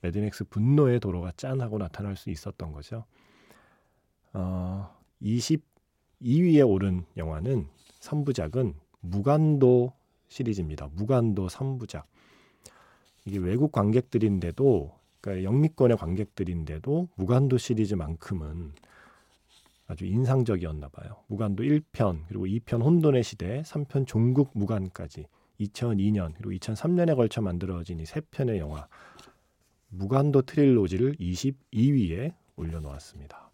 매드맥스 0.00 0.44
분노의 0.44 1.00
도로가 1.00 1.32
짠하고 1.36 1.78
나타날 1.78 2.16
수 2.16 2.30
있었던 2.30 2.72
거죠. 2.72 3.04
어, 4.32 4.94
22위에 5.22 6.68
오른 6.68 7.04
영화는 7.16 7.66
3부작은 8.00 8.74
무간도 9.00 9.92
시리즈입니다. 10.28 10.88
무간도 10.94 11.48
3부작. 11.48 12.04
이게 13.24 13.38
외국 13.38 13.72
관객들인데도 13.72 14.92
그러니까 15.20 15.44
영미권의 15.44 15.96
관객들인데도 15.96 17.08
무간도 17.14 17.58
시리즈만큼은 17.58 18.72
아주 19.86 20.06
인상적이었나 20.06 20.88
봐요. 20.88 21.16
무간도 21.28 21.62
1편 21.62 22.24
그리고 22.28 22.46
2편 22.46 22.82
혼돈의 22.82 23.22
시대, 23.22 23.62
3편 23.62 24.06
종국 24.06 24.50
무간까지 24.54 25.26
2002년 25.60 26.32
그리고 26.34 26.50
2003년에 26.52 27.14
걸쳐 27.14 27.40
만들어진 27.42 28.00
이 28.00 28.04
세 28.06 28.20
편의 28.20 28.58
영화 28.58 28.88
무간도 29.90 30.42
트릴로지를 30.42 31.16
22위에 31.16 32.34
올려놓았습니다. 32.56 33.51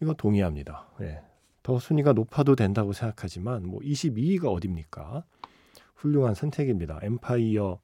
이거 0.00 0.14
동의합니다. 0.14 0.88
예. 1.00 1.22
더 1.62 1.78
순위가 1.78 2.12
높아도 2.12 2.56
된다고 2.56 2.92
생각하지만 2.92 3.66
뭐 3.66 3.80
22위가 3.80 4.46
어딥니까? 4.52 5.24
훌륭한 5.96 6.34
선택입니다. 6.34 7.00
엠파이어 7.02 7.80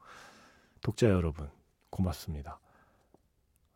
독자 0.80 1.08
여러분 1.10 1.50
고맙습니다. 1.90 2.60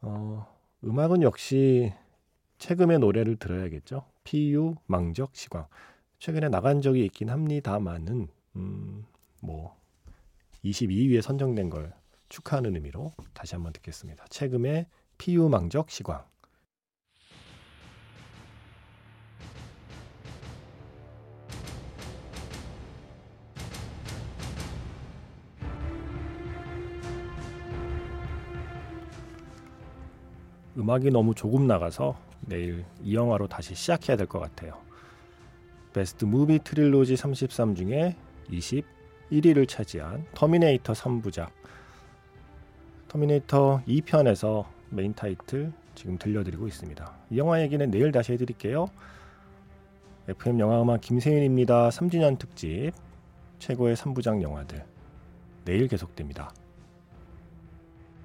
어, 0.00 0.46
음악은 0.84 1.22
역시 1.22 1.92
최근의 2.58 3.00
노래를 3.00 3.36
들어야겠죠. 3.36 4.04
PU 4.24 4.76
망적 4.86 5.34
시광. 5.34 5.66
최근에 6.18 6.48
나간 6.48 6.80
적이 6.80 7.04
있긴 7.06 7.30
합니다만은 7.30 8.28
음, 8.56 9.06
뭐 9.40 9.76
22위에 10.64 11.22
선정된 11.22 11.70
걸 11.70 11.92
축하하는 12.28 12.74
의미로 12.74 13.12
다시 13.32 13.54
한번 13.54 13.72
듣겠습니다. 13.72 14.24
최근의 14.28 14.86
PU 15.18 15.48
망적 15.48 15.90
시광. 15.90 16.24
음악이 30.78 31.10
너무 31.10 31.34
조금 31.34 31.66
나가서 31.66 32.16
내일 32.42 32.84
이 33.02 33.14
영화로 33.14 33.48
다시 33.48 33.74
시작해야 33.74 34.16
될 34.16 34.26
것 34.26 34.38
같아요. 34.38 34.74
Best 35.92 36.24
Movie 36.24 36.60
Trilogy 36.60 37.16
33 37.16 37.74
중에 37.74 38.14
21위를 38.50 39.66
차지한 39.68 40.26
터미네이터 40.34 40.92
3부작 40.92 41.48
터미네이터 43.08 43.82
2편에서 43.88 44.66
메인 44.90 45.14
타이틀 45.14 45.72
지금 45.94 46.16
들려드리고 46.18 46.68
있습니다. 46.68 47.12
이 47.30 47.38
영화 47.38 47.60
얘기는 47.60 47.90
내일 47.90 48.12
다시 48.12 48.32
해드릴게요. 48.32 48.86
FM 50.28 50.60
영화음악 50.60 51.00
김세윤입니다. 51.00 51.88
3주년 51.88 52.38
특집 52.38 52.92
최고의 53.58 53.96
3부작 53.96 54.42
영화들 54.42 54.84
내일 55.64 55.88
계속됩니다. 55.88 56.52